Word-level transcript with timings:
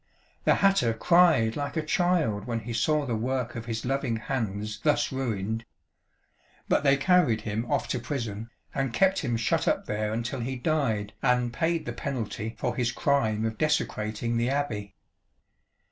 The 0.45 0.55
hatter 0.55 0.95
cried 0.95 1.55
like 1.55 1.77
a 1.77 1.83
child 1.85 2.45
when 2.45 2.61
he 2.61 2.73
saw 2.73 3.05
the 3.05 3.15
work 3.15 3.55
of 3.55 3.67
his 3.67 3.85
loving 3.85 4.15
hands 4.15 4.79
thus 4.79 5.11
ruined. 5.11 5.63
But 6.67 6.81
they 6.83 6.97
carried 6.97 7.41
him 7.41 7.71
off 7.71 7.87
to 7.89 7.99
prison 7.99 8.49
and 8.73 8.93
kept 8.95 9.19
him 9.19 9.37
shut 9.37 9.67
up 9.67 9.85
there 9.85 10.11
until 10.11 10.39
he 10.39 10.55
died 10.55 11.13
and 11.21 11.53
paid 11.53 11.85
the 11.85 11.93
penalty 11.93 12.55
for 12.57 12.75
his 12.75 12.91
crime 12.91 13.45
of 13.45 13.59
desecrating 13.59 14.37
the 14.37 14.49
Abbey." 14.49 14.95